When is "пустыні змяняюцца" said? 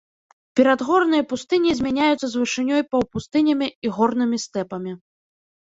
1.33-2.25